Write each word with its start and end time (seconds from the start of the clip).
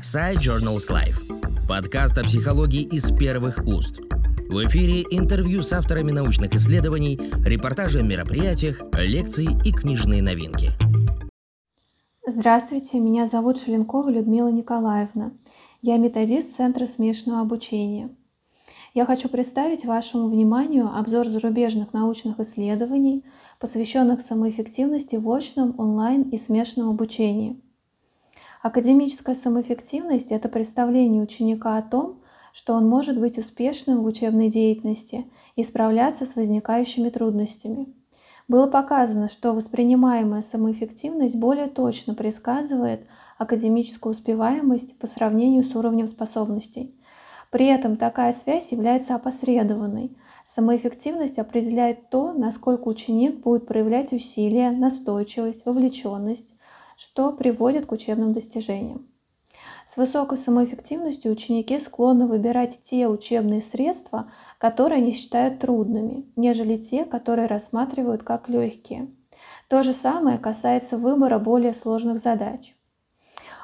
Side 0.00 0.40
Journals 0.40 0.90
Life. 0.90 1.66
Подкаст 1.66 2.18
о 2.18 2.22
психологии 2.22 2.82
из 2.82 3.10
первых 3.12 3.66
уст. 3.66 3.98
В 3.98 4.66
эфире 4.66 5.02
интервью 5.10 5.62
с 5.62 5.72
авторами 5.72 6.12
научных 6.12 6.52
исследований, 6.52 7.18
репортажи 7.42 8.00
о 8.00 8.02
мероприятиях, 8.02 8.82
лекции 8.92 9.48
и 9.64 9.72
книжные 9.72 10.22
новинки. 10.22 10.72
Здравствуйте, 12.26 13.00
меня 13.00 13.26
зовут 13.26 13.58
Шеленкова 13.58 14.10
Людмила 14.10 14.48
Николаевна. 14.48 15.32
Я 15.80 15.96
методист 15.96 16.54
Центра 16.54 16.86
смешанного 16.86 17.40
обучения. 17.40 18.10
Я 18.92 19.06
хочу 19.06 19.30
представить 19.30 19.86
вашему 19.86 20.28
вниманию 20.28 20.94
обзор 20.94 21.26
зарубежных 21.26 21.94
научных 21.94 22.38
исследований, 22.38 23.24
посвященных 23.58 24.20
самоэффективности 24.20 25.16
в 25.16 25.32
очном, 25.32 25.74
онлайн 25.78 26.22
и 26.24 26.36
смешанном 26.36 26.90
обучении– 26.90 27.58
Академическая 28.62 29.34
самоэффективность– 29.34 30.28
это 30.32 30.48
представление 30.48 31.22
ученика 31.22 31.76
о 31.76 31.82
том, 31.82 32.20
что 32.52 32.74
он 32.74 32.88
может 32.88 33.20
быть 33.20 33.38
успешным 33.38 34.02
в 34.02 34.06
учебной 34.06 34.48
деятельности 34.48 35.26
и 35.56 35.62
справляться 35.62 36.24
с 36.24 36.36
возникающими 36.36 37.10
трудностями. 37.10 37.94
Было 38.48 38.66
показано, 38.66 39.28
что 39.28 39.52
воспринимаемая 39.52 40.42
самоэффективность 40.42 41.36
более 41.36 41.66
точно 41.66 42.14
предсказывает 42.14 43.06
академическую 43.38 44.12
успеваемость 44.12 44.98
по 44.98 45.06
сравнению 45.06 45.64
с 45.64 45.74
уровнем 45.74 46.08
способностей. 46.08 46.94
При 47.50 47.66
этом 47.66 47.96
такая 47.96 48.32
связь 48.32 48.72
является 48.72 49.14
опосредованной. 49.14 50.16
Самоэффективность 50.44 51.38
определяет 51.38 52.08
то, 52.08 52.32
насколько 52.32 52.88
ученик 52.88 53.40
будет 53.40 53.66
проявлять 53.66 54.12
усилия, 54.12 54.70
настойчивость, 54.70 55.66
вовлеченность, 55.66 56.55
что 56.96 57.32
приводит 57.32 57.86
к 57.86 57.92
учебным 57.92 58.32
достижениям. 58.32 59.06
С 59.86 59.96
высокой 59.96 60.38
самоэффективностью 60.38 61.30
ученики 61.30 61.78
склонны 61.78 62.26
выбирать 62.26 62.80
те 62.82 63.06
учебные 63.08 63.62
средства, 63.62 64.32
которые 64.58 64.98
они 64.98 65.12
считают 65.12 65.60
трудными, 65.60 66.26
нежели 66.34 66.76
те, 66.76 67.04
которые 67.04 67.46
рассматривают 67.46 68.22
как 68.22 68.48
легкие. 68.48 69.08
То 69.68 69.82
же 69.82 69.94
самое 69.94 70.38
касается 70.38 70.96
выбора 70.96 71.38
более 71.38 71.74
сложных 71.74 72.18
задач. 72.18 72.74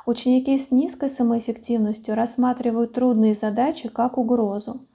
Ученики 0.06 0.58
с 0.58 0.70
низкой 0.70 1.08
самоэффективностью 1.08 2.14
рассматривают 2.14 2.92
трудные 2.92 3.34
задачи 3.34 3.88
как 3.88 4.18
угрозу, 4.18 4.86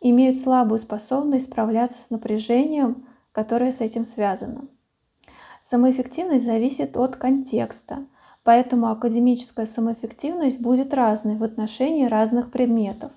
имеют 0.00 0.38
слабую 0.38 0.78
способность 0.78 1.46
справляться 1.46 2.00
с 2.00 2.10
напряжением, 2.10 3.06
которое 3.32 3.72
с 3.72 3.80
этим 3.80 4.04
связано. 4.04 4.68
Самоэффективность 5.72 6.44
зависит 6.44 6.98
от 6.98 7.16
контекста, 7.16 8.04
поэтому 8.44 8.90
академическая 8.90 9.64
самоэффективность 9.64 10.60
будет 10.60 10.92
разной 10.92 11.36
в 11.36 11.42
отношении 11.42 12.04
разных 12.04 12.50
предметов. 12.50 13.10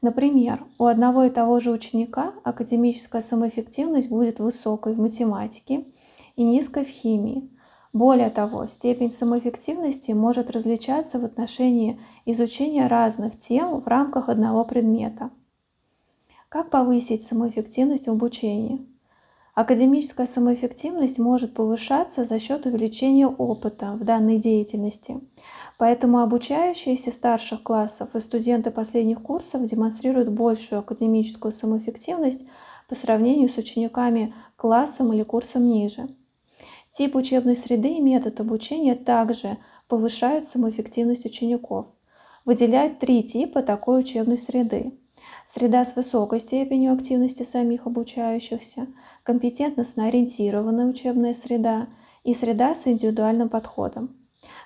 Например, 0.00 0.64
у 0.78 0.84
одного 0.84 1.24
и 1.24 1.30
того 1.30 1.58
же 1.58 1.72
ученика 1.72 2.34
академическая 2.44 3.20
самоэффективность 3.20 4.10
будет 4.10 4.38
высокой 4.38 4.94
в 4.94 5.00
математике 5.00 5.86
и 6.36 6.44
низкой 6.44 6.84
в 6.84 6.88
химии. 6.88 7.50
Более 7.92 8.30
того, 8.30 8.68
степень 8.68 9.10
самоэффективности 9.10 10.12
может 10.12 10.52
различаться 10.52 11.18
в 11.18 11.24
отношении 11.24 12.00
изучения 12.26 12.86
разных 12.86 13.40
тем 13.40 13.80
в 13.80 13.88
рамках 13.88 14.28
одного 14.28 14.64
предмета. 14.64 15.30
Как 16.48 16.70
повысить 16.70 17.24
самоэффективность 17.24 18.06
в 18.06 18.12
обучении? 18.12 18.86
Академическая 19.60 20.28
самоэффективность 20.28 21.18
может 21.18 21.52
повышаться 21.52 22.24
за 22.24 22.38
счет 22.38 22.64
увеличения 22.64 23.26
опыта 23.26 23.90
в 23.94 24.04
данной 24.04 24.38
деятельности. 24.38 25.18
Поэтому 25.78 26.20
обучающиеся 26.20 27.10
старших 27.10 27.64
классов 27.64 28.14
и 28.14 28.20
студенты 28.20 28.70
последних 28.70 29.20
курсов 29.20 29.64
демонстрируют 29.64 30.28
большую 30.28 30.78
академическую 30.78 31.50
самоэффективность 31.50 32.44
по 32.88 32.94
сравнению 32.94 33.48
с 33.48 33.56
учениками 33.56 34.32
классом 34.54 35.12
или 35.12 35.24
курсом 35.24 35.68
ниже. 35.68 36.06
Тип 36.92 37.16
учебной 37.16 37.56
среды 37.56 37.94
и 37.94 38.00
метод 38.00 38.38
обучения 38.38 38.94
также 38.94 39.58
повышают 39.88 40.46
самоэффективность 40.46 41.26
учеников. 41.26 41.86
Выделяют 42.44 43.00
три 43.00 43.24
типа 43.24 43.62
такой 43.62 43.98
учебной 43.98 44.38
среды 44.38 44.92
среда 45.48 45.84
с 45.86 45.96
высокой 45.96 46.40
степенью 46.40 46.92
активности 46.92 47.42
самих 47.42 47.86
обучающихся, 47.86 48.86
компетентностно-ориентированная 49.24 50.86
учебная 50.86 51.34
среда 51.34 51.88
и 52.22 52.34
среда 52.34 52.74
с 52.74 52.86
индивидуальным 52.86 53.48
подходом. 53.48 54.14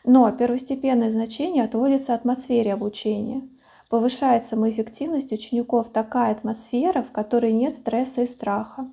Но 0.04 0.30
первостепенное 0.32 1.12
значение 1.12 1.64
отводится 1.64 2.14
атмосфере 2.14 2.72
обучения. 2.72 3.48
Повышает 3.88 4.44
самоэффективность 4.44 5.32
учеников 5.32 5.90
такая 5.90 6.32
атмосфера, 6.32 7.02
в 7.02 7.12
которой 7.12 7.52
нет 7.52 7.76
стресса 7.76 8.22
и 8.22 8.26
страха, 8.26 8.90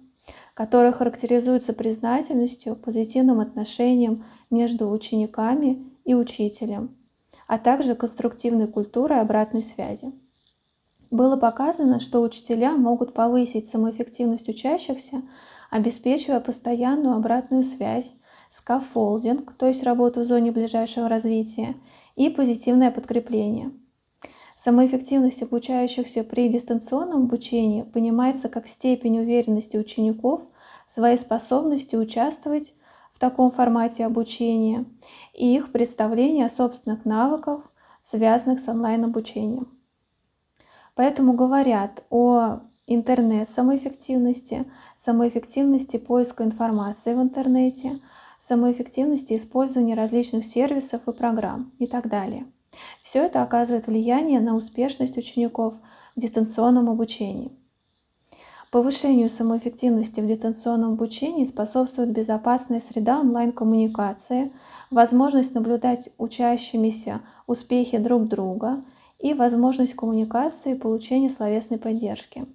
которая 0.54 0.92
характеризуется 0.92 1.74
признательностью, 1.74 2.76
позитивным 2.76 3.40
отношением 3.40 4.26
между 4.52 4.90
учениками 4.92 5.84
и 6.06 6.14
учителем, 6.14 6.96
а 7.48 7.58
также 7.58 7.96
конструктивной 7.96 8.68
культурой 8.68 9.22
обратной 9.22 9.64
связи. 9.64 10.14
Было 11.12 11.38
показано, 11.38 12.00
что 12.00 12.22
учителя 12.22 12.74
могут 12.74 13.14
повысить 13.14 13.68
самоэффективность 13.68 14.48
учащихся, 14.48 15.24
обеспечивая 15.72 16.40
постоянную 16.40 17.16
обратную 17.16 17.64
связь, 17.64 18.14
скаффолдинг, 18.52 19.54
то 19.58 19.68
есть 19.68 19.84
работу 19.84 20.22
в 20.22 20.26
зоне 20.26 20.52
ближайшего 20.52 21.10
развития, 21.10 21.76
и 22.16 22.30
позитивное 22.30 22.92
подкрепление. 22.92 23.72
Самоэффективность 24.56 25.42
обучающихся 25.42 26.24
при 26.24 26.50
дистанционном 26.50 27.24
обучении 27.24 27.84
понимается 27.84 28.50
как 28.50 28.68
степень 28.68 29.20
уверенности 29.20 29.78
учеников 29.78 30.42
в 30.86 30.92
своей 30.92 31.18
способности 31.18 31.96
участвовать 31.96 32.74
в 33.14 33.20
таком 33.20 33.52
формате 33.52 34.06
обучения 34.06 34.86
и 35.34 35.56
их 35.56 35.72
представление 35.72 36.46
о 36.46 36.50
собственных 36.50 37.06
навыках, 37.06 37.72
связанных 38.02 38.60
с 38.60 38.68
онлайн-обучением. 38.68 39.79
Поэтому 41.00 41.32
говорят 41.32 42.04
о 42.10 42.60
интернет-самоэффективности, 42.86 44.66
самоэффективности 44.98 45.96
поиска 45.96 46.44
информации 46.44 47.14
в 47.14 47.22
интернете, 47.22 48.02
самоэффективности 48.42 49.38
использования 49.38 49.96
различных 49.96 50.44
сервисов 50.44 51.08
и 51.08 51.14
программ 51.14 51.72
и 51.80 51.88
так 51.88 52.10
далее. 52.10 52.48
Все 53.02 53.24
это 53.24 53.42
оказывает 53.44 53.88
влияние 53.88 54.42
на 54.42 54.58
успешность 54.58 55.16
учеников 55.16 55.76
в 56.18 56.20
дистанционном 56.20 56.90
обучении. 56.90 57.54
Повышению 58.70 59.30
самоэффективности 59.30 60.20
в 60.20 60.28
дистанционном 60.28 60.96
обучении 60.96 61.46
способствует 61.46 62.12
безопасная 62.12 62.82
среда 62.82 63.22
онлайн-коммуникации, 63.22 64.52
возможность 64.92 65.56
наблюдать 65.56 66.10
учащимися 66.18 67.22
успехи 67.48 67.98
друг 67.98 68.28
друга– 68.28 68.84
и 69.20 69.34
возможность 69.34 69.96
коммуникации 69.96 70.76
и 70.76 70.78
получения 70.78 71.30
словесной 71.30 71.78
поддержки. 71.78 72.46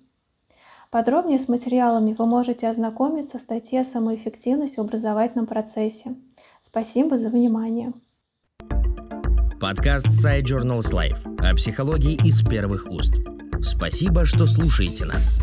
Подробнее 0.90 1.38
с 1.38 1.48
материалами 1.48 2.14
вы 2.16 2.26
можете 2.26 2.68
ознакомиться 2.68 3.38
в 3.38 3.40
статье 3.40 3.84
«Самоэффективность 3.84 4.76
в 4.76 4.80
образовательном 4.80 5.46
процессе». 5.46 6.14
Спасибо 6.62 7.18
за 7.18 7.28
внимание. 7.28 7.92
Подкаст 9.60 10.06
Side 10.06 10.42
Journals 10.42 10.92
Life 10.92 11.40
о 11.40 11.54
психологии 11.54 12.14
из 12.24 12.42
первых 12.42 12.86
уст. 12.90 13.14
Спасибо, 13.62 14.24
что 14.24 14.46
слушаете 14.46 15.04
нас. 15.04 15.40